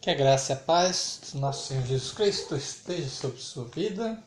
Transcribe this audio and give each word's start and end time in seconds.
Que 0.00 0.08
a 0.08 0.14
graça 0.14 0.52
e 0.52 0.56
a 0.56 0.58
paz 0.58 1.20
do 1.30 1.40
nosso 1.40 1.68
Senhor 1.68 1.84
Jesus 1.84 2.12
Cristo 2.12 2.56
esteja 2.56 3.06
sobre 3.10 3.38
sua 3.38 3.66
vida. 3.66 4.24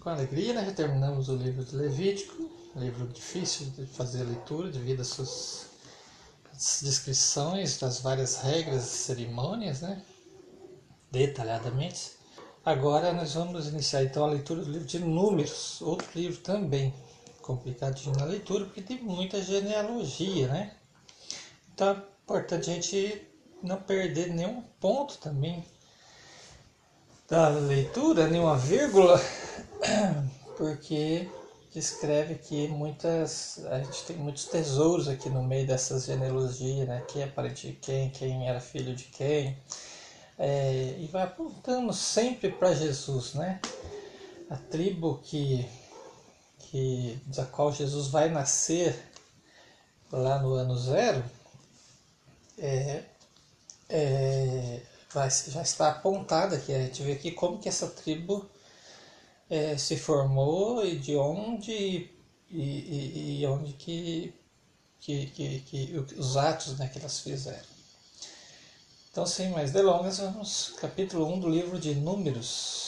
Com 0.00 0.08
alegria, 0.08 0.54
nós 0.54 0.64
já 0.64 0.72
terminamos 0.72 1.28
o 1.28 1.36
livro 1.36 1.62
de 1.62 1.76
Levítico, 1.76 2.50
livro 2.74 3.06
difícil 3.08 3.66
de 3.76 3.84
fazer 3.84 4.22
a 4.22 4.24
leitura 4.24 4.70
devido 4.70 5.00
às 5.00 5.08
suas 5.08 5.66
descrições 6.80 7.78
das 7.78 8.00
várias 8.00 8.38
regras 8.38 8.86
e 8.86 8.96
cerimônias, 8.96 9.82
né? 9.82 10.02
detalhadamente. 11.10 12.12
Agora 12.64 13.12
nós 13.12 13.34
vamos 13.34 13.66
iniciar 13.66 14.04
então 14.04 14.24
a 14.24 14.30
leitura 14.30 14.64
do 14.64 14.70
livro 14.70 14.88
de 14.88 15.00
Números, 15.00 15.82
outro 15.82 16.08
livro 16.14 16.40
também 16.40 16.94
complicadinho 17.42 18.16
na 18.16 18.24
leitura, 18.24 18.64
porque 18.64 18.80
tem 18.80 19.02
muita 19.02 19.42
genealogia, 19.42 20.48
né? 20.48 20.76
Então 21.74 21.90
é 21.90 22.02
importante 22.24 22.70
a 22.70 22.74
gente 22.74 23.27
não 23.62 23.80
perder 23.80 24.28
nenhum 24.28 24.62
ponto 24.80 25.18
também 25.18 25.64
da 27.28 27.48
leitura, 27.48 28.26
nenhuma 28.26 28.56
vírgula, 28.56 29.20
porque 30.56 31.28
descreve 31.72 32.34
aqui 32.34 32.68
muitas. 32.68 33.64
A 33.66 33.78
gente 33.80 34.04
tem 34.04 34.16
muitos 34.16 34.46
tesouros 34.46 35.08
aqui 35.08 35.28
no 35.28 35.42
meio 35.42 35.66
dessas 35.66 36.06
genealogias, 36.06 36.88
né? 36.88 37.04
Quem 37.08 37.22
é 37.22 37.26
parente 37.26 37.68
de 37.68 37.72
quem, 37.74 38.10
quem 38.10 38.48
era 38.48 38.60
filho 38.60 38.94
de 38.94 39.04
quem. 39.04 39.56
É, 40.38 40.96
e 40.98 41.06
vai 41.06 41.24
apontando 41.24 41.92
sempre 41.92 42.50
para 42.50 42.72
Jesus, 42.74 43.34
né? 43.34 43.60
A 44.48 44.56
tribo 44.56 45.20
que 45.22 45.68
que, 46.70 47.18
da 47.26 47.46
qual 47.46 47.72
Jesus 47.72 48.08
vai 48.08 48.28
nascer 48.28 48.94
lá 50.12 50.38
no 50.38 50.52
ano 50.54 50.76
zero, 50.76 51.24
é, 52.58 53.04
é, 53.88 54.80
vai, 55.12 55.30
já 55.30 55.62
está 55.62 55.88
apontada 55.88 56.56
aqui. 56.56 56.72
A 56.72 56.80
gente 56.80 57.02
vê 57.02 57.12
aqui 57.12 57.32
como 57.32 57.58
que 57.58 57.68
essa 57.68 57.88
tribo 57.88 58.48
é, 59.48 59.76
se 59.76 59.96
formou 59.96 60.84
e 60.84 60.98
de 60.98 61.16
onde 61.16 62.10
e, 62.50 62.60
e, 62.60 63.40
e 63.40 63.46
onde 63.46 63.72
que, 63.74 64.34
que, 65.00 65.26
que, 65.26 65.60
que, 65.60 66.04
os 66.16 66.36
atos 66.36 66.78
né, 66.78 66.88
que 66.88 66.98
elas 66.98 67.20
fizeram. 67.20 67.78
Então, 69.10 69.26
sem 69.26 69.50
mais 69.50 69.72
delongas, 69.72 70.18
vamos 70.18 70.74
capítulo 70.80 71.26
1 71.26 71.40
do 71.40 71.48
livro 71.48 71.78
de 71.78 71.94
Números. 71.94 72.87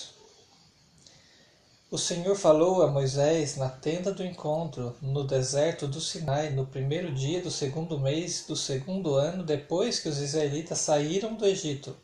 O 1.93 1.99
Senhor 1.99 2.37
falou 2.37 2.85
a 2.85 2.87
Moisés 2.87 3.57
na 3.57 3.69
tenda 3.69 4.13
do 4.13 4.25
encontro, 4.25 4.95
no 5.03 5.25
deserto 5.25 5.89
do 5.89 6.01
Sinai, 6.01 6.51
no 6.51 6.65
primeiro 6.65 7.13
dia 7.13 7.43
do 7.43 7.51
segundo 7.51 7.99
mês 7.99 8.45
do 8.47 8.55
segundo 8.55 9.17
ano 9.17 9.43
depois 9.43 9.99
que 9.99 10.09
os 10.09 10.19
israelitas 10.19 10.79
saíram 10.79 11.35
do 11.35 11.45
Egito. 11.45 11.97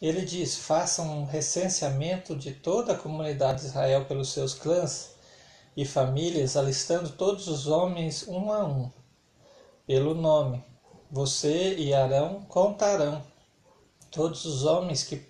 Ele 0.00 0.22
diz: 0.24 0.56
façam 0.56 1.20
um 1.20 1.26
recenseamento 1.26 2.34
de 2.34 2.52
toda 2.52 2.94
a 2.94 2.96
comunidade 2.96 3.60
de 3.60 3.66
Israel 3.66 4.06
pelos 4.06 4.32
seus 4.32 4.54
clãs 4.54 5.10
e 5.76 5.84
famílias, 5.84 6.56
alistando 6.56 7.10
todos 7.10 7.48
os 7.48 7.66
homens 7.66 8.26
um 8.28 8.50
a 8.50 8.64
um, 8.64 8.90
pelo 9.86 10.14
nome. 10.14 10.64
Você 11.10 11.74
e 11.74 11.92
Arão 11.92 12.46
contarão 12.48 13.22
todos 14.10 14.46
os 14.46 14.64
homens 14.64 15.04
que 15.04 15.29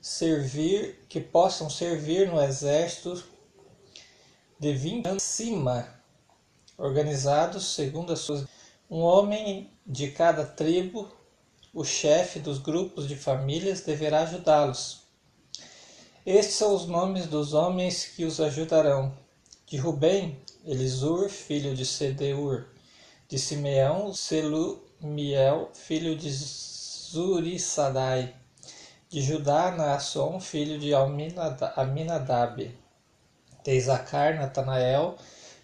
servir, 0.00 1.04
que 1.08 1.20
possam 1.20 1.68
servir 1.68 2.28
no 2.28 2.40
exército 2.40 3.22
de 4.58 4.72
20 4.72 5.06
anos 5.06 5.22
acima, 5.22 5.88
organizados 6.78 7.74
segundo 7.74 8.12
as 8.12 8.20
suas. 8.20 8.46
Um 8.90 9.00
homem 9.00 9.70
de 9.86 10.10
cada 10.10 10.44
tribo, 10.44 11.08
o 11.72 11.84
chefe 11.84 12.40
dos 12.40 12.58
grupos 12.58 13.06
de 13.06 13.14
famílias, 13.14 13.82
deverá 13.82 14.22
ajudá-los. 14.22 15.02
Estes 16.26 16.56
são 16.56 16.74
os 16.74 16.86
nomes 16.86 17.26
dos 17.26 17.54
homens 17.54 18.04
que 18.04 18.24
os 18.24 18.40
ajudarão. 18.40 19.16
De 19.66 19.76
Rubem, 19.76 20.40
Elisur, 20.64 21.28
filho 21.28 21.74
de 21.74 21.86
Sedeur. 21.86 22.66
De 23.28 23.38
Simeão, 23.38 24.12
Selumiel, 24.12 25.70
filho 25.72 26.16
de 26.16 26.30
Zurissadai 26.32 28.39
de 29.10 29.20
Judá, 29.20 29.72
Naasson, 29.72 30.38
filho 30.38 30.78
de 30.78 30.94
Aminadab, 30.94 32.72
de 33.64 33.76
Isacar, 33.76 34.36
Natanael, 34.36 35.16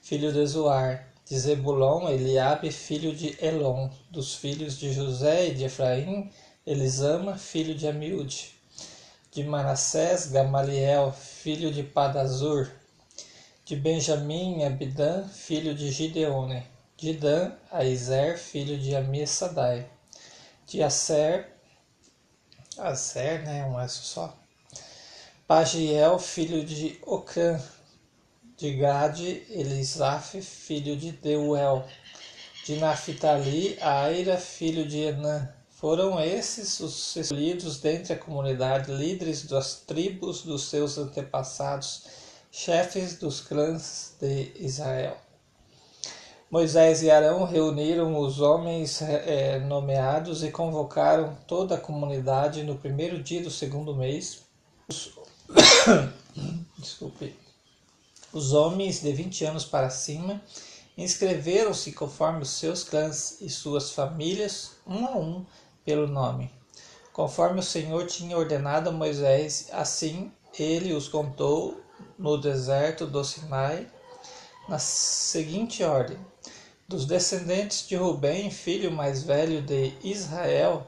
filho 0.02 0.32
de 0.32 0.44
Zoar, 0.44 1.06
de 1.24 1.38
Zebulon, 1.38 2.08
Eliabe, 2.08 2.72
filho 2.72 3.14
de 3.14 3.36
Elon, 3.40 3.88
dos 4.10 4.34
filhos 4.34 4.76
de 4.80 4.92
José 4.92 5.50
e 5.50 5.54
de 5.54 5.64
Efraim, 5.64 6.28
Elisama, 6.66 7.38
filho 7.38 7.76
de 7.76 7.86
Amiúde, 7.86 8.50
de 9.30 9.44
Manassés, 9.44 10.26
Gamaliel, 10.26 11.12
filho 11.12 11.70
de 11.70 11.84
Padazur, 11.84 12.68
de 13.64 13.76
Benjamim, 13.76 14.64
Abidã, 14.64 15.22
filho 15.28 15.72
de 15.72 15.92
Gideone, 15.92 16.66
de 16.96 17.12
Dan, 17.12 17.52
Aizer, 17.70 18.38
filho 18.38 18.76
de 18.76 18.96
Amissadai, 18.96 19.88
de 20.66 20.82
Aser, 20.82 21.55
Azer, 22.78 23.42
né, 23.42 23.64
um 23.64 23.80
S 23.80 24.00
só. 24.02 24.36
Pagiel, 25.46 26.18
filho 26.18 26.64
de 26.64 26.98
Ocã, 27.06 27.58
de 28.56 28.74
Gade, 28.74 29.44
Elisaf, 29.48 30.40
filho 30.42 30.96
de 30.96 31.12
Deuel, 31.12 31.86
de 32.64 32.76
Naphtali, 32.76 33.78
Aira, 33.80 34.36
filho 34.36 34.86
de 34.86 34.98
Enã. 34.98 35.48
Foram 35.70 36.20
esses 36.20 36.80
os 36.80 37.16
escolhidos 37.16 37.80
dentre 37.80 38.12
a 38.12 38.18
comunidade, 38.18 38.92
líderes 38.92 39.44
das 39.44 39.76
tribos 39.76 40.42
dos 40.42 40.68
seus 40.68 40.98
antepassados, 40.98 42.04
chefes 42.50 43.16
dos 43.16 43.40
clãs 43.40 44.14
de 44.20 44.52
Israel. 44.56 45.25
Moisés 46.48 47.02
e 47.02 47.10
Arão 47.10 47.44
reuniram 47.44 48.18
os 48.20 48.40
homens 48.40 49.02
é, 49.02 49.58
nomeados 49.58 50.44
e 50.44 50.50
convocaram 50.50 51.36
toda 51.46 51.74
a 51.74 51.80
comunidade 51.80 52.62
no 52.62 52.76
primeiro 52.76 53.20
dia 53.20 53.42
do 53.42 53.50
segundo 53.50 53.94
mês. 53.96 54.42
Os... 54.88 55.18
Desculpe. 56.78 57.36
Os 58.32 58.52
homens 58.52 59.00
de 59.00 59.12
20 59.12 59.44
anos 59.44 59.64
para 59.64 59.90
cima 59.90 60.40
inscreveram-se 60.96 61.92
conforme 61.92 62.42
os 62.42 62.50
seus 62.50 62.84
clãs 62.84 63.40
e 63.40 63.50
suas 63.50 63.90
famílias, 63.90 64.72
um 64.86 65.04
a 65.04 65.16
um, 65.16 65.44
pelo 65.84 66.06
nome. 66.06 66.50
Conforme 67.12 67.58
o 67.58 67.62
Senhor 67.62 68.06
tinha 68.06 68.36
ordenado 68.36 68.90
a 68.90 68.92
Moisés, 68.92 69.68
assim 69.72 70.30
ele 70.58 70.92
os 70.92 71.08
contou 71.08 71.80
no 72.18 72.38
deserto 72.38 73.06
do 73.06 73.24
Sinai, 73.24 73.86
na 74.68 74.78
seguinte 74.78 75.82
ordem: 75.82 76.18
dos 76.88 77.04
descendentes 77.04 77.86
de 77.86 77.96
Rubem, 77.96 78.50
filho 78.50 78.90
mais 78.90 79.22
velho 79.22 79.62
de 79.62 79.92
Israel, 80.02 80.86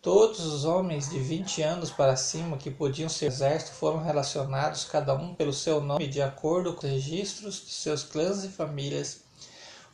todos 0.00 0.40
os 0.40 0.64
homens 0.64 1.10
de 1.10 1.18
vinte 1.18 1.62
anos 1.62 1.90
para 1.90 2.16
cima 2.16 2.56
que 2.56 2.70
podiam 2.70 3.08
ser 3.08 3.26
exército 3.26 3.72
foram 3.72 4.02
relacionados, 4.02 4.84
cada 4.84 5.14
um 5.14 5.34
pelo 5.34 5.52
seu 5.52 5.80
nome, 5.80 6.06
de 6.06 6.22
acordo 6.22 6.74
com 6.74 6.86
os 6.86 6.92
registros 6.92 7.66
de 7.66 7.72
seus 7.72 8.02
clãs 8.02 8.44
e 8.44 8.48
famílias, 8.48 9.20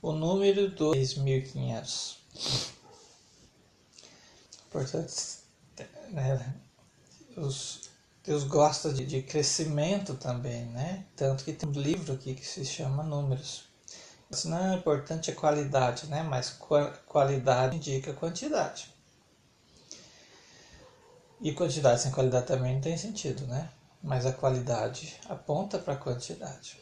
o 0.01 0.13
número 0.13 0.69
de 0.69 0.77
2.500. 0.77 2.17
Portanto, 4.71 5.15
né, 6.11 6.55
os, 7.37 7.91
Deus 8.25 8.45
gosta 8.45 8.91
de, 8.91 9.05
de 9.05 9.23
crescimento 9.23 10.15
também, 10.15 10.65
né? 10.67 11.05
Tanto 11.15 11.45
que 11.45 11.53
tem 11.53 11.69
um 11.69 11.73
livro 11.73 12.15
aqui 12.15 12.35
que 12.35 12.47
se 12.47 12.65
chama 12.65 13.03
Números. 13.03 13.65
Não 14.47 14.73
é 14.73 14.75
importante 14.77 15.31
a 15.31 15.35
qualidade, 15.35 16.07
né? 16.07 16.23
mas 16.23 16.59
qualidade 17.07 17.77
indica 17.77 18.13
quantidade. 18.15 18.93
E 21.41 21.53
quantidade 21.53 22.01
sem 22.01 22.11
qualidade 22.11 22.47
também 22.47 22.75
não 22.75 22.81
tem 22.81 22.97
sentido, 22.97 23.47
né? 23.47 23.69
Mas 24.03 24.25
a 24.25 24.33
qualidade 24.33 25.15
aponta 25.29 25.79
para 25.79 25.93
a 25.93 25.99
quantidade. 25.99 26.81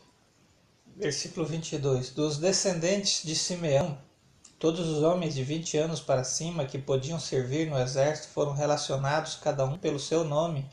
Versículo 0.96 1.44
22. 1.44 2.10
Dos 2.10 2.38
descendentes 2.38 3.24
de 3.24 3.34
Simeão, 3.34 3.98
todos 4.58 4.88
os 4.88 5.02
homens 5.02 5.34
de 5.34 5.42
20 5.42 5.76
anos 5.76 6.00
para 6.00 6.22
cima 6.22 6.64
que 6.64 6.78
podiam 6.78 7.18
servir 7.18 7.68
no 7.68 7.78
exército 7.78 8.28
foram 8.28 8.52
relacionados, 8.52 9.34
cada 9.34 9.64
um 9.64 9.76
pelo 9.76 9.98
seu 9.98 10.24
nome, 10.24 10.70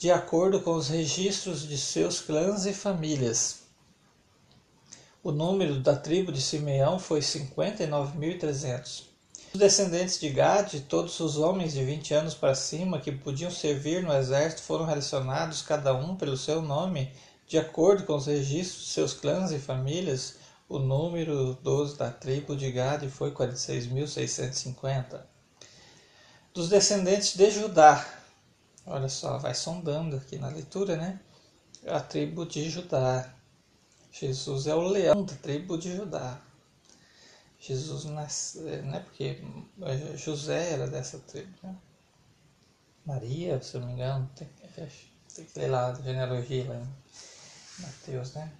de 0.00 0.10
acordo 0.10 0.62
com 0.62 0.72
os 0.76 0.88
registros 0.88 1.68
de 1.68 1.76
seus 1.76 2.22
clãs 2.22 2.64
e 2.64 2.72
famílias. 2.72 3.64
O 5.22 5.30
número 5.30 5.78
da 5.78 5.94
tribo 5.94 6.32
de 6.32 6.40
Simeão 6.40 6.98
foi 6.98 7.20
59.300. 7.20 9.02
Os 9.52 9.60
descendentes 9.60 10.18
de 10.18 10.30
Gad, 10.30 10.72
todos 10.88 11.20
os 11.20 11.36
homens 11.36 11.74
de 11.74 11.84
20 11.84 12.14
anos 12.14 12.32
para 12.32 12.54
cima 12.54 12.98
que 12.98 13.12
podiam 13.12 13.50
servir 13.50 14.02
no 14.02 14.10
exército, 14.14 14.62
foram 14.62 14.86
relacionados 14.86 15.60
cada 15.60 15.92
um 15.92 16.16
pelo 16.16 16.38
seu 16.38 16.62
nome, 16.62 17.12
de 17.46 17.58
acordo 17.58 18.04
com 18.04 18.14
os 18.14 18.24
registros 18.24 18.86
de 18.86 18.90
seus 18.92 19.12
clãs 19.12 19.52
e 19.52 19.58
famílias. 19.58 20.36
O 20.66 20.78
número 20.78 21.58
12 21.62 21.98
da 21.98 22.10
tribo 22.10 22.56
de 22.56 22.72
Gad 22.72 23.06
foi 23.10 23.32
46.650. 23.32 25.20
Dos 26.54 26.70
descendentes 26.70 27.36
de 27.36 27.50
Judá, 27.50 28.19
olha 28.90 29.08
só, 29.08 29.38
vai 29.38 29.54
sondando 29.54 30.16
aqui 30.16 30.36
na 30.36 30.48
leitura, 30.48 30.96
né? 30.96 31.20
A 31.86 32.00
tribo 32.00 32.44
de 32.44 32.68
Judá. 32.68 33.32
Jesus 34.10 34.66
é 34.66 34.74
o 34.74 34.82
leão 34.82 35.24
da 35.24 35.34
tribo 35.36 35.78
de 35.78 35.96
Judá. 35.96 36.40
Jesus 37.58 38.04
nasceu, 38.06 38.82
né? 38.82 39.00
Porque 39.00 39.40
José 40.16 40.72
era 40.72 40.88
dessa 40.88 41.18
tribo, 41.20 41.56
né? 41.62 41.76
Maria, 43.06 43.62
se 43.62 43.76
eu 43.76 43.80
não 43.80 43.88
me 43.88 43.94
engano, 43.94 44.28
tem, 44.34 44.48
tem 45.34 45.44
que 45.44 45.58
ler 45.58 45.68
lá 45.68 45.88
a 45.88 45.94
genealogia 45.94 46.68
lá 46.68 46.76
em 46.76 47.82
Mateus, 47.82 48.34
né? 48.34 48.52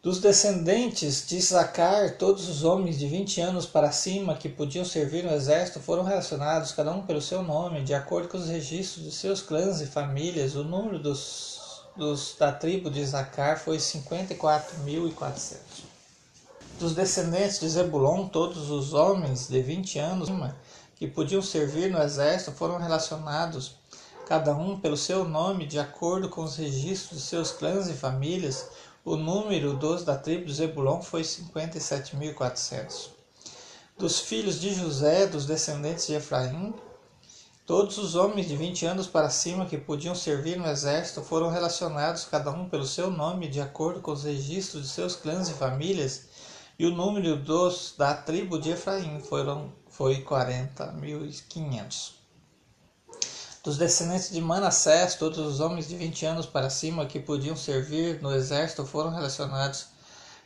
Dos 0.04 0.18
descendentes 0.20 1.26
de 1.26 1.38
Issacar, 1.38 2.18
todos 2.18 2.46
os 2.46 2.62
homens 2.62 2.98
de 2.98 3.06
20 3.06 3.40
anos 3.40 3.64
para 3.64 3.90
cima 3.90 4.36
que 4.36 4.50
podiam 4.50 4.84
servir 4.84 5.24
no 5.24 5.32
exército 5.32 5.80
foram 5.80 6.02
relacionados, 6.02 6.72
cada 6.72 6.92
um 6.92 7.00
pelo 7.06 7.22
seu 7.22 7.42
nome, 7.42 7.82
de 7.82 7.94
acordo 7.94 8.28
com 8.28 8.36
os 8.36 8.46
registros 8.46 9.02
de 9.02 9.10
seus 9.10 9.40
clãs 9.40 9.80
e 9.80 9.86
famílias. 9.86 10.56
O 10.56 10.62
número 10.62 10.98
dos, 10.98 11.86
dos 11.96 12.36
da 12.38 12.52
tribo 12.52 12.90
de 12.90 13.00
Issacar 13.00 13.58
foi 13.58 13.78
54.400. 13.78 15.56
Dos 16.78 16.94
descendentes 16.94 17.60
de 17.60 17.68
Zebulon, 17.70 18.28
todos 18.28 18.70
os 18.70 18.92
homens 18.92 19.48
de 19.48 19.62
20 19.62 19.98
anos 20.00 20.28
que 20.96 21.06
podiam 21.06 21.40
servir 21.40 21.90
no 21.90 22.02
exército 22.02 22.52
foram 22.52 22.76
relacionados, 22.76 23.76
cada 24.26 24.54
um 24.54 24.78
pelo 24.78 24.98
seu 24.98 25.24
nome, 25.24 25.66
de 25.66 25.78
acordo 25.78 26.28
com 26.28 26.44
os 26.44 26.56
registros 26.56 27.20
de 27.20 27.24
seus 27.24 27.52
clãs 27.52 27.88
e 27.88 27.94
famílias. 27.94 28.66
O 29.06 29.16
número 29.16 29.74
dos 29.74 30.02
da 30.02 30.16
tribo 30.16 30.46
de 30.46 30.54
Zebulon 30.54 31.02
foi 31.02 31.20
57.400. 31.20 33.10
Dos 33.98 34.18
filhos 34.18 34.58
de 34.58 34.72
José, 34.72 35.26
dos 35.26 35.44
descendentes 35.44 36.06
de 36.06 36.14
Efraim, 36.14 36.72
todos 37.66 37.98
os 37.98 38.14
homens 38.14 38.48
de 38.48 38.56
20 38.56 38.86
anos 38.86 39.06
para 39.06 39.28
cima 39.28 39.66
que 39.66 39.76
podiam 39.76 40.14
servir 40.14 40.56
no 40.56 40.66
exército 40.66 41.22
foram 41.22 41.50
relacionados, 41.50 42.24
cada 42.24 42.50
um 42.50 42.66
pelo 42.66 42.86
seu 42.86 43.10
nome, 43.10 43.46
de 43.46 43.60
acordo 43.60 44.00
com 44.00 44.12
os 44.12 44.24
registros 44.24 44.84
de 44.84 44.88
seus 44.88 45.14
clãs 45.14 45.50
e 45.50 45.52
famílias, 45.52 46.22
e 46.78 46.86
o 46.86 46.90
número 46.90 47.36
dos 47.36 47.94
da 47.98 48.14
tribo 48.14 48.58
de 48.58 48.70
Efraim 48.70 49.20
foram, 49.20 49.70
foi 49.86 50.24
40.500. 50.24 52.23
Dos 53.64 53.78
descendentes 53.78 54.30
de 54.30 54.42
Manassés, 54.42 55.14
todos 55.14 55.38
os 55.38 55.58
homens 55.58 55.88
de 55.88 55.96
20 55.96 56.26
anos 56.26 56.44
para 56.44 56.68
cima 56.68 57.06
que 57.06 57.18
podiam 57.18 57.56
servir 57.56 58.20
no 58.20 58.30
exército 58.30 58.84
foram 58.84 59.08
relacionados, 59.08 59.86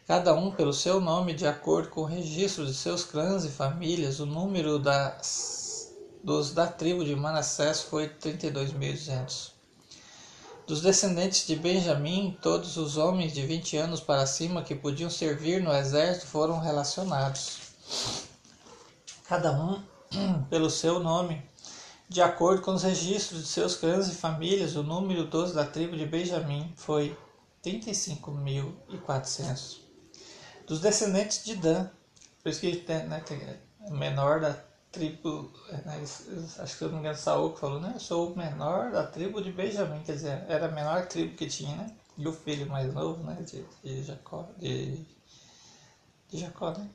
cada 0.07 0.33
um 0.35 0.53
pelo 0.53 0.73
seu 0.73 1.01
nome, 1.01 1.35
de 1.35 1.45
acordo 1.45 1.89
com 1.89 2.03
o 2.03 2.05
registro 2.05 2.65
de 2.65 2.73
seus 2.73 3.03
clãs 3.03 3.45
e 3.45 3.49
famílias. 3.49 4.21
O 4.21 4.27
número 4.27 4.79
das, 4.79 5.93
dos 6.23 6.55
da 6.55 6.69
tribo 6.69 7.05
de 7.05 7.17
Manassés 7.17 7.81
foi 7.81 8.09
32.200. 8.09 9.51
Dos 10.65 10.81
descendentes 10.81 11.45
de 11.45 11.57
Benjamim, 11.57 12.39
todos 12.41 12.77
os 12.77 12.97
homens 12.97 13.33
de 13.33 13.45
20 13.45 13.79
anos 13.79 14.01
para 14.01 14.27
cima 14.27 14.63
que 14.63 14.77
podiam 14.77 15.11
servir 15.11 15.61
no 15.61 15.75
exército 15.75 16.29
foram 16.29 16.61
relacionados, 16.61 17.59
cada 19.29 19.51
um 19.51 19.83
pelo 20.49 20.71
seu 20.71 21.01
nome 21.01 21.48
de 22.09 22.23
acordo 22.23 22.63
com 22.63 22.73
os 22.73 22.83
registros 22.83 23.43
de 23.43 23.49
seus 23.49 23.77
clãs 23.77 24.09
e 24.09 24.15
famílias, 24.15 24.75
o 24.77 24.83
número 24.83 25.27
dos 25.27 25.53
da 25.53 25.67
tribo 25.67 25.95
de 25.97 26.07
Benjamim 26.07 26.73
foi 26.75 27.15
35.400. 27.63 29.81
Dos 30.67 30.81
descendentes 30.81 31.45
de 31.45 31.57
Dan, 31.57 31.87
por 32.43 32.49
isso 32.49 32.61
que 32.61 32.83
né, 32.89 33.23
o 33.81 33.95
menor 33.95 34.41
da 34.41 34.55
tribo, 34.91 35.53
né, 35.85 36.03
acho 36.59 36.79
que 36.79 36.85
eu 36.85 36.89
não 36.89 36.95
me 36.95 37.01
engano, 37.01 37.19
Saul 37.19 37.53
que 37.53 37.61
falou, 37.61 37.79
né, 37.79 37.93
eu 37.95 38.01
sou 38.01 38.33
o 38.33 38.37
menor 38.37 38.91
da 38.91 39.07
tribo 39.07 39.43
de 39.43 39.53
Benjamim, 39.53 40.03
quer 40.03 40.13
dizer, 40.13 40.47
era 40.49 40.65
a 40.67 40.71
menor 40.71 41.05
tribo 41.07 41.37
que 41.37 41.47
tinha, 41.47 41.77
né, 41.77 41.95
e 42.17 42.27
o 42.27 42.33
filho 42.33 42.67
mais 42.67 42.95
novo, 42.95 43.23
né, 43.23 43.37
de, 43.43 43.63
de 43.85 44.03
Jacó, 44.03 44.49
de, 44.57 45.05
de 46.31 46.39
Jacó, 46.39 46.71
né 46.71 46.89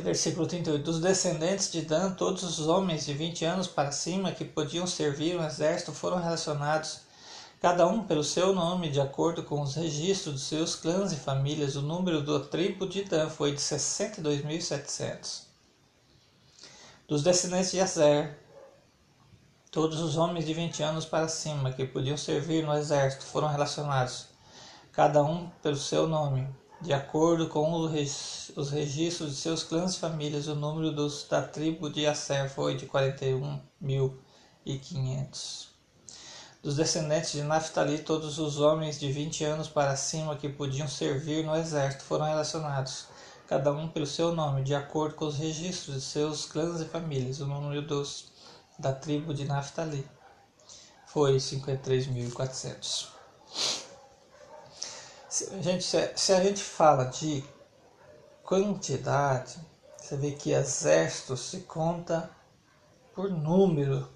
versículo 0.00 0.46
38. 0.46 0.82
Dos 0.82 1.00
descendentes 1.00 1.70
de 1.70 1.82
Dan, 1.82 2.12
todos 2.12 2.42
os 2.42 2.66
homens 2.66 3.06
de 3.06 3.14
20 3.14 3.44
anos 3.44 3.66
para 3.66 3.92
cima 3.92 4.32
que 4.32 4.44
podiam 4.44 4.86
servir 4.86 5.34
no 5.34 5.44
exército 5.44 5.92
foram 5.92 6.18
relacionados, 6.18 7.00
cada 7.60 7.86
um 7.86 8.04
pelo 8.04 8.24
seu 8.24 8.54
nome, 8.54 8.90
de 8.90 9.00
acordo 9.00 9.42
com 9.42 9.60
os 9.60 9.74
registros 9.74 10.34
de 10.34 10.40
seus 10.40 10.74
clãs 10.74 11.12
e 11.12 11.16
famílias. 11.16 11.76
O 11.76 11.82
número 11.82 12.22
da 12.22 12.40
tribo 12.40 12.86
de 12.86 13.04
Dan 13.04 13.28
foi 13.28 13.52
de 13.52 13.60
62.700. 13.60 15.42
Dos 17.08 17.22
descendentes 17.22 17.70
de 17.70 17.80
Azer, 17.80 18.38
todos 19.70 20.00
os 20.00 20.16
homens 20.16 20.46
de 20.46 20.54
20 20.54 20.82
anos 20.82 21.04
para 21.04 21.28
cima 21.28 21.72
que 21.72 21.86
podiam 21.86 22.16
servir 22.16 22.64
no 22.64 22.74
exército 22.74 23.24
foram 23.24 23.48
relacionados, 23.48 24.26
cada 24.90 25.22
um 25.22 25.48
pelo 25.62 25.76
seu 25.76 26.06
nome, 26.08 26.48
de 26.86 26.92
acordo 26.92 27.48
com 27.48 27.80
os 27.80 27.90
registros 28.70 29.32
de 29.32 29.36
seus 29.36 29.64
clãs 29.64 29.96
e 29.96 29.98
famílias, 29.98 30.46
o 30.46 30.54
número 30.54 30.92
dos 30.92 31.26
da 31.28 31.42
tribo 31.42 31.90
de 31.90 32.06
Asser 32.06 32.48
foi 32.48 32.76
de 32.76 32.86
41.500. 32.86 35.66
Dos 36.62 36.76
descendentes 36.76 37.32
de 37.32 37.42
Naphtali, 37.42 37.98
todos 37.98 38.38
os 38.38 38.60
homens 38.60 39.00
de 39.00 39.10
20 39.10 39.42
anos 39.42 39.66
para 39.66 39.96
cima 39.96 40.36
que 40.36 40.48
podiam 40.48 40.86
servir 40.86 41.44
no 41.44 41.56
exército 41.56 42.04
foram 42.04 42.26
relacionados, 42.26 43.06
cada 43.48 43.72
um 43.72 43.88
pelo 43.88 44.06
seu 44.06 44.32
nome, 44.32 44.62
de 44.62 44.76
acordo 44.76 45.16
com 45.16 45.26
os 45.26 45.36
registros 45.36 45.96
de 45.96 46.02
seus 46.02 46.46
clãs 46.46 46.80
e 46.80 46.84
famílias. 46.84 47.40
O 47.40 47.46
número 47.46 47.82
dos 47.82 48.30
da 48.78 48.92
tribo 48.92 49.34
de 49.34 49.44
Naphtali 49.44 50.08
foi 51.08 51.38
53.400. 51.38 53.15
Gente, 55.60 55.84
se 55.84 56.32
a 56.32 56.42
gente 56.42 56.62
fala 56.62 57.04
de 57.04 57.44
quantidade, 58.42 59.58
você 59.98 60.16
vê 60.16 60.32
que 60.32 60.52
exército 60.52 61.36
se 61.36 61.60
conta 61.60 62.30
por 63.14 63.30
número. 63.30 64.08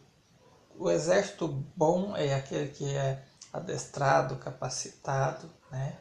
O 0.78 0.90
exército 0.90 1.48
bom 1.76 2.16
é 2.16 2.34
aquele 2.34 2.68
que 2.68 2.88
é 2.94 3.22
adestrado, 3.52 4.36
capacitado, 4.36 5.50
né? 5.70 5.98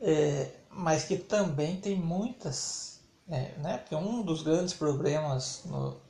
É, 0.00 0.52
mas 0.70 1.04
que 1.04 1.16
também 1.16 1.80
tem 1.80 1.96
muitas, 1.96 3.00
é, 3.28 3.56
né? 3.58 3.78
Porque 3.78 3.96
um 3.96 4.22
dos 4.22 4.42
grandes 4.42 4.74
problemas 4.74 5.64
no, 5.64 6.00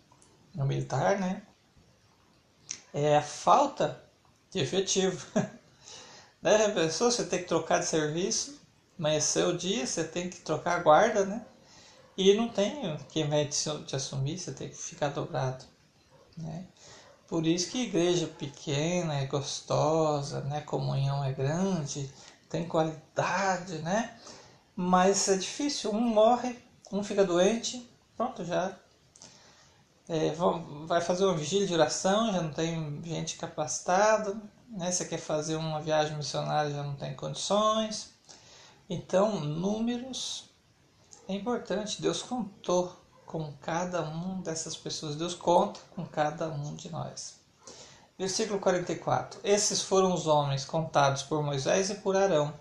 no 0.55 0.67
militar, 0.67 1.19
né? 1.19 1.43
É 2.93 3.17
a 3.17 3.23
falta 3.23 4.05
de 4.51 4.59
efetivo. 4.59 5.27
A 6.43 6.71
pessoa, 6.71 7.11
você 7.11 7.25
tem 7.27 7.41
que 7.41 7.49
trocar 7.49 7.81
de 7.81 7.85
serviço, 7.85 8.59
amanheceu 8.99 9.51
o 9.51 9.57
dia, 9.57 9.87
você 9.87 10.03
tem 10.03 10.31
que 10.31 10.41
trocar 10.41 10.79
a 10.79 10.83
guarda, 10.83 11.25
né? 11.27 11.45
E 12.17 12.33
não 12.33 12.49
tem 12.49 12.97
quem 13.11 13.29
vai 13.29 13.45
te 13.47 13.95
assumir, 13.95 14.39
você 14.39 14.53
tem 14.53 14.71
que 14.71 14.77
ficar 14.77 15.09
dobrado, 15.09 15.65
né? 16.39 16.67
Por 17.29 17.47
isso 17.47 17.71
que 17.71 17.83
igreja 17.83 18.27
pequena 18.27 19.17
é 19.17 19.27
gostosa, 19.27 20.41
né? 20.43 20.63
Comunhão 20.63 21.23
é 21.23 21.31
grande, 21.33 22.11
tem 22.49 22.67
qualidade, 22.67 23.79
né? 23.81 24.19
Mas 24.75 25.29
é 25.29 25.37
difícil, 25.37 25.93
um 25.93 26.01
morre, 26.01 26.59
um 26.91 27.05
fica 27.05 27.23
doente, 27.23 27.87
pronto, 28.17 28.47
já 28.47 28.75
é, 30.09 30.35
vai 30.87 31.03
fazer 31.03 31.25
uma 31.27 31.37
vigília 31.37 31.67
de 31.67 31.75
oração, 31.75 32.33
já 32.33 32.41
não 32.41 32.53
tem 32.53 33.01
gente 33.05 33.37
capacitada, 33.37 34.41
né? 34.71 34.91
Você 34.91 35.05
quer 35.05 35.19
fazer 35.19 35.57
uma 35.57 35.81
viagem 35.81 36.17
missionária 36.17 36.71
já 36.71 36.83
não 36.83 36.95
tem 36.95 37.15
condições. 37.15 38.11
Então, 38.89 39.41
números 39.41 40.51
é 41.29 41.35
importante. 41.35 42.01
Deus 42.01 42.23
contou 42.23 42.97
com 43.27 43.53
cada 43.61 44.03
um 44.03 44.41
dessas 44.41 44.77
pessoas. 44.77 45.17
Deus 45.17 45.35
conta 45.35 45.81
com 45.95 46.05
cada 46.07 46.49
um 46.49 46.75
de 46.75 46.91
nós. 46.91 47.39
Versículo 48.19 48.61
44. 48.61 49.41
Esses 49.43 49.83
foram 49.83 50.13
os 50.13 50.27
homens 50.27 50.65
contados 50.65 51.23
por 51.23 51.43
Moisés 51.43 51.91
e 51.91 51.95
por 51.97 52.17
Arão 52.17 52.53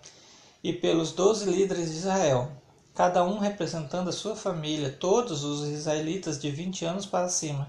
e 0.63 0.73
pelos 0.73 1.11
doze 1.11 1.49
líderes 1.49 1.91
de 1.91 1.97
Israel, 1.97 2.51
cada 2.93 3.23
um 3.23 3.39
representando 3.39 4.09
a 4.09 4.13
sua 4.13 4.35
família, 4.35 4.91
todos 4.91 5.43
os 5.43 5.67
israelitas 5.67 6.39
de 6.39 6.51
20 6.51 6.85
anos 6.85 7.05
para 7.05 7.29
cima 7.29 7.67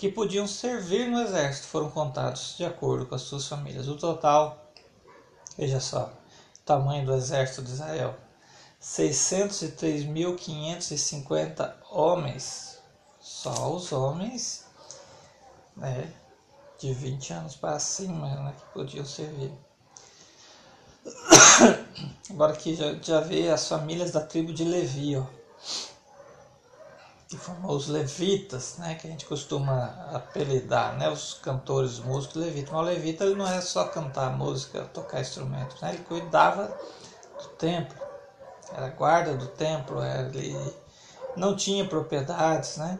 que 0.00 0.10
podiam 0.10 0.46
servir 0.46 1.10
no 1.10 1.20
exército 1.20 1.68
foram 1.68 1.90
contados 1.90 2.54
de 2.56 2.64
acordo 2.64 3.04
com 3.04 3.14
as 3.14 3.20
suas 3.20 3.46
famílias. 3.46 3.86
O 3.86 3.98
total, 3.98 4.72
veja 5.58 5.78
só, 5.78 6.10
tamanho 6.64 7.04
do 7.04 7.14
exército 7.14 7.60
de 7.60 7.72
Israel: 7.72 8.14
603.550 8.80 11.74
homens. 11.90 12.78
Só 13.20 13.74
os 13.74 13.92
homens 13.92 14.64
né, 15.76 16.10
de 16.78 16.94
20 16.94 17.34
anos 17.34 17.56
para 17.56 17.78
cima 17.78 18.34
né, 18.36 18.54
que 18.58 18.64
podiam 18.72 19.04
servir. 19.04 19.52
Agora 22.30 22.54
aqui 22.54 22.74
já, 22.74 22.94
já 22.94 23.20
vê 23.20 23.50
as 23.50 23.68
famílias 23.68 24.12
da 24.12 24.22
tribo 24.22 24.54
de 24.54 24.64
Levi, 24.64 25.18
ó 25.18 25.39
que 27.30 27.36
formou 27.36 27.76
os 27.76 27.86
levitas, 27.86 28.74
né, 28.78 28.96
que 28.96 29.06
a 29.06 29.10
gente 29.10 29.24
costuma 29.24 29.84
apelidar, 30.12 30.98
né, 30.98 31.08
os 31.08 31.34
cantores, 31.34 31.92
os 31.92 32.00
músicos 32.00 32.42
levitas. 32.42 32.72
Mas 32.72 32.80
o 32.80 32.84
levita 32.84 33.24
ele 33.24 33.36
não 33.36 33.46
é 33.46 33.60
só 33.60 33.84
cantar 33.84 34.36
música, 34.36 34.82
tocar 34.86 35.20
instrumentos, 35.20 35.80
né, 35.80 35.94
ele 35.94 36.02
cuidava 36.02 36.76
do 37.40 37.48
templo, 37.50 37.96
era 38.74 38.88
guarda 38.88 39.36
do 39.36 39.46
templo, 39.46 40.02
ele 40.04 40.74
não 41.36 41.54
tinha 41.54 41.86
propriedades, 41.86 42.76
né. 42.78 42.98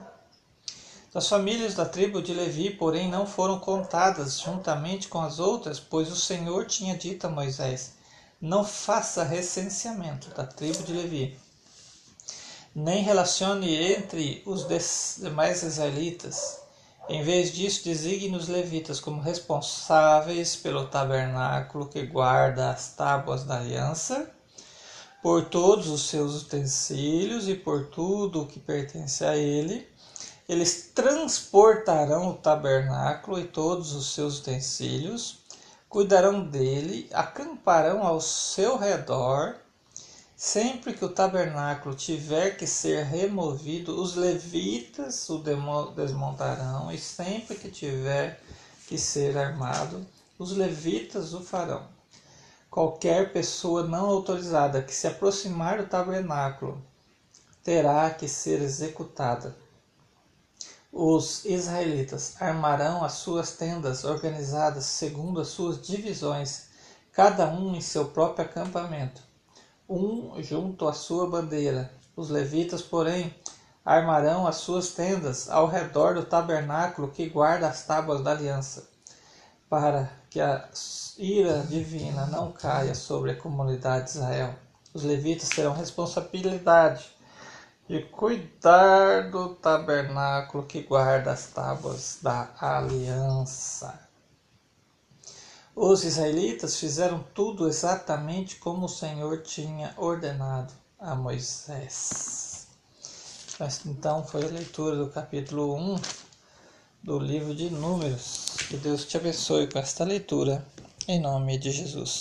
As 1.13 1.29
famílias 1.29 1.75
da 1.75 1.85
tribo 1.85 2.23
de 2.23 2.33
Levi, 2.33 2.71
porém, 2.71 3.11
não 3.11 3.27
foram 3.27 3.59
contadas 3.59 4.39
juntamente 4.39 5.09
com 5.09 5.21
as 5.21 5.41
outras, 5.41 5.81
pois 5.81 6.09
o 6.09 6.15
Senhor 6.15 6.67
tinha 6.67 6.97
dito 6.97 7.27
a 7.27 7.31
Moisés: 7.31 7.95
Não 8.41 8.65
faça 8.65 9.25
recenseamento 9.25 10.31
da 10.31 10.47
tribo 10.47 10.85
de 10.85 10.93
Levi 10.93 11.37
nem 12.81 13.03
relacione 13.03 13.75
entre 13.75 14.43
os 14.47 14.67
demais 15.19 15.63
israelitas. 15.63 16.61
Em 17.09 17.23
vez 17.23 17.53
disso, 17.53 17.85
designe 17.85 18.35
os 18.37 18.49
levitas 18.49 19.01
como 19.01 19.21
responsáveis 19.21 20.57
pelo 20.57 20.87
tabernáculo 20.87 21.89
que 21.89 22.07
guarda 22.07 22.71
as 22.71 22.95
tábuas 22.95 23.45
da 23.45 23.59
aliança, 23.59 24.31
por 25.23 25.45
todos 25.45 25.89
os 25.89 26.09
seus 26.09 26.43
utensílios 26.43 27.49
e 27.49 27.55
por 27.55 27.87
tudo 27.87 28.43
o 28.43 28.47
que 28.47 28.59
pertence 28.59 29.25
a 29.25 29.37
ele. 29.37 29.87
Eles 30.49 30.91
transportarão 30.95 32.31
o 32.31 32.35
tabernáculo 32.35 33.39
e 33.39 33.45
todos 33.45 33.93
os 33.93 34.15
seus 34.15 34.39
utensílios, 34.39 35.41
cuidarão 35.89 36.43
dele, 36.43 37.09
acamparão 37.13 38.07
ao 38.07 38.21
seu 38.21 38.79
redor 38.79 39.57
Sempre 40.43 40.95
que 40.95 41.05
o 41.05 41.13
tabernáculo 41.13 41.95
tiver 41.95 42.57
que 42.57 42.67
ser 42.67 43.05
removido, 43.05 44.01
os 44.01 44.15
levitas 44.17 45.29
o 45.29 45.37
desmontarão, 45.95 46.91
e 46.91 46.97
sempre 46.97 47.57
que 47.57 47.71
tiver 47.71 48.41
que 48.89 48.97
ser 48.97 49.37
armado, 49.37 50.07
os 50.39 50.53
levitas 50.53 51.35
o 51.35 51.43
farão. 51.43 51.87
Qualquer 52.71 53.35
pessoa 53.35 53.87
não 53.87 54.07
autorizada 54.07 54.81
que 54.81 54.95
se 54.95 55.07
aproximar 55.07 55.77
do 55.77 55.87
tabernáculo 55.91 56.83
terá 57.63 58.09
que 58.09 58.27
ser 58.27 58.63
executada. 58.63 59.55
Os 60.91 61.45
israelitas 61.45 62.41
armarão 62.41 63.05
as 63.05 63.13
suas 63.13 63.53
tendas 63.53 64.05
organizadas 64.05 64.87
segundo 64.87 65.39
as 65.39 65.49
suas 65.49 65.87
divisões, 65.87 66.69
cada 67.13 67.47
um 67.47 67.75
em 67.75 67.83
seu 67.83 68.07
próprio 68.07 68.47
acampamento 68.47 69.29
um 69.91 70.41
junto 70.41 70.87
à 70.87 70.93
sua 70.93 71.29
bandeira. 71.29 71.91
Os 72.15 72.31
levitas, 72.31 72.81
porém, 72.81 73.35
armarão 73.85 74.47
as 74.47 74.57
suas 74.57 74.93
tendas 74.93 75.51
ao 75.51 75.67
redor 75.67 76.15
do 76.15 76.25
tabernáculo 76.25 77.09
que 77.09 77.29
guarda 77.29 77.69
as 77.69 77.85
tábuas 77.85 78.23
da 78.23 78.31
aliança, 78.31 78.89
para 79.69 80.09
que 80.31 80.41
a 80.41 80.69
ira 81.19 81.65
divina 81.69 82.27
não 82.27 82.53
caia 82.53 82.95
sobre 82.95 83.33
a 83.33 83.37
comunidade 83.37 84.05
de 84.05 84.19
Israel. 84.19 84.55
Os 84.95 85.03
levitas 85.03 85.49
terão 85.49 85.73
responsabilidade 85.73 87.11
de 87.89 88.03
cuidar 88.03 89.31
do 89.31 89.57
tabernáculo 89.57 90.65
que 90.65 90.83
guarda 90.83 91.33
as 91.33 91.47
tábuas 91.47 92.21
da 92.23 92.49
aliança. 92.61 94.10
Os 95.83 96.05
israelitas 96.05 96.79
fizeram 96.79 97.25
tudo 97.35 97.67
exatamente 97.67 98.57
como 98.57 98.85
o 98.85 98.89
Senhor 98.89 99.41
tinha 99.41 99.95
ordenado 99.97 100.75
a 100.99 101.15
Moisés. 101.15 102.67
Então 103.87 104.23
foi 104.23 104.45
a 104.45 104.49
leitura 104.49 104.95
do 104.95 105.09
capítulo 105.09 105.75
1 105.75 105.97
do 107.03 107.19
livro 107.19 107.55
de 107.55 107.71
Números. 107.71 108.59
Que 108.69 108.77
Deus 108.77 109.07
te 109.07 109.17
abençoe 109.17 109.69
com 109.69 109.79
esta 109.79 110.05
leitura, 110.05 110.63
em 111.09 111.19
nome 111.19 111.57
de 111.57 111.71
Jesus. 111.71 112.19